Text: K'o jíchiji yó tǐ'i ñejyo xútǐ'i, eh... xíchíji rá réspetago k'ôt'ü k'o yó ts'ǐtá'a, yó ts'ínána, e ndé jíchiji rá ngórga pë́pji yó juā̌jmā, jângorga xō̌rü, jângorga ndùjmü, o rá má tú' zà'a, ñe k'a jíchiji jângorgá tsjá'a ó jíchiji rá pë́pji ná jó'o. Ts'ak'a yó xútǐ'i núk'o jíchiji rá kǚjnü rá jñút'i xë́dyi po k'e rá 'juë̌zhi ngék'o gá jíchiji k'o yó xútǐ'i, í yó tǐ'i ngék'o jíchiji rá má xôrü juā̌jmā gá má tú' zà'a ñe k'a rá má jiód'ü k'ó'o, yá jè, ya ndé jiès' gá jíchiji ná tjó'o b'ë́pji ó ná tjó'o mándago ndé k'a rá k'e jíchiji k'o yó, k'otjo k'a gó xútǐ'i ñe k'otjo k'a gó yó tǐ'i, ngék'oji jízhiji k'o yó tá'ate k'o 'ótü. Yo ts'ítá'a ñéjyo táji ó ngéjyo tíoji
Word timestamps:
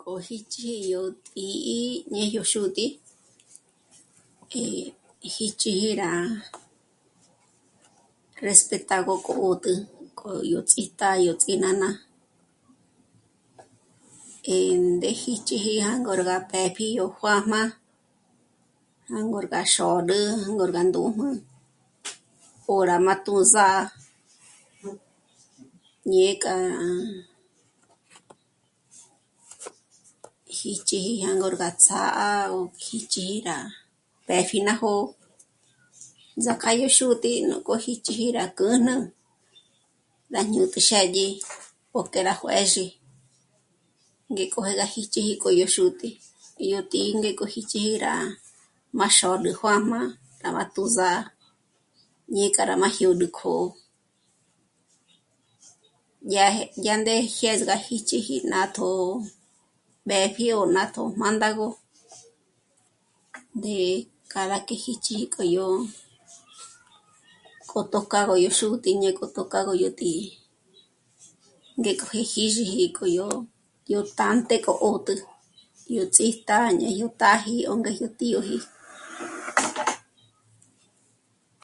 K'o 0.00 0.14
jíchiji 0.26 0.74
yó 0.92 1.02
tǐ'i 1.26 1.78
ñejyo 2.12 2.42
xútǐ'i, 2.52 2.86
eh... 4.58 4.86
xíchíji 5.34 5.90
rá 6.00 6.10
réspetago 8.46 9.14
k'ôt'ü 9.26 9.72
k'o 10.18 10.30
yó 10.52 10.60
ts'ǐtá'a, 10.70 11.16
yó 11.26 11.32
ts'ínána, 11.42 11.90
e 14.54 14.56
ndé 14.94 15.10
jíchiji 15.22 15.72
rá 15.82 15.90
ngórga 16.02 16.36
pë́pji 16.50 16.86
yó 16.98 17.06
juā̌jmā, 17.16 17.60
jângorga 19.10 19.60
xō̌rü, 19.74 20.20
jângorga 20.44 20.82
ndùjmü, 20.88 21.28
o 22.72 22.74
rá 22.88 22.96
má 23.06 23.14
tú' 23.24 23.44
zà'a, 23.52 23.82
ñe 26.10 26.28
k'a 26.42 26.54
jíchiji 30.58 31.14
jângorgá 31.24 31.68
tsjá'a 31.82 32.28
ó 32.56 32.58
jíchiji 32.84 33.36
rá 33.48 33.56
pë́pji 34.26 34.58
ná 34.66 34.72
jó'o. 34.80 35.04
Ts'ak'a 36.42 36.70
yó 36.80 36.86
xútǐ'i 36.96 37.40
núk'o 37.50 37.74
jíchiji 37.84 38.26
rá 38.36 38.44
kǚjnü 38.58 38.94
rá 40.34 40.40
jñút'i 40.50 40.80
xë́dyi 40.88 41.26
po 41.90 41.98
k'e 42.12 42.20
rá 42.28 42.34
'juë̌zhi 42.40 42.86
ngék'o 44.32 44.60
gá 44.66 44.86
jíchiji 44.94 45.32
k'o 45.42 45.50
yó 45.60 45.66
xútǐ'i, 45.74 46.10
í 46.62 46.64
yó 46.72 46.80
tǐ'i 46.90 47.10
ngék'o 47.20 47.44
jíchiji 47.52 47.92
rá 48.04 48.14
má 48.98 49.06
xôrü 49.16 49.50
juā̌jmā 49.60 50.00
gá 50.42 50.48
má 50.56 50.64
tú' 50.74 50.90
zà'a 50.96 51.22
ñe 52.34 52.46
k'a 52.54 52.62
rá 52.70 52.74
má 52.82 52.88
jiód'ü 52.96 53.26
k'ó'o, 53.38 53.66
yá 56.34 56.44
jè, 56.56 56.64
ya 56.86 56.94
ndé 57.00 57.14
jiès' 57.36 57.66
gá 57.68 57.76
jíchiji 57.86 58.36
ná 58.52 58.60
tjó'o 58.74 59.06
b'ë́pji 60.08 60.46
ó 60.60 60.62
ná 60.74 60.82
tjó'o 60.94 61.08
mándago 61.20 61.68
ndé 63.56 63.78
k'a 64.30 64.42
rá 64.50 64.58
k'e 64.66 64.76
jíchiji 64.84 65.24
k'o 65.34 65.44
yó, 65.56 65.66
k'otjo 67.70 68.00
k'a 68.12 68.20
gó 68.28 68.34
xútǐ'i 68.58 68.98
ñe 69.02 69.10
k'otjo 69.18 69.42
k'a 69.52 69.60
gó 69.66 69.74
yó 69.82 69.90
tǐ'i, 69.98 70.22
ngék'oji 71.80 72.20
jízhiji 72.32 72.84
k'o 72.96 73.06
yó 73.92 74.00
tá'ate 74.18 74.56
k'o 74.64 74.74
'ótü. 74.86 75.14
Yo 75.96 76.02
ts'ítá'a 76.14 76.68
ñéjyo 76.80 77.06
táji 77.20 77.54
ó 77.72 77.72
ngéjyo 77.80 78.08
tíoji 78.18 78.58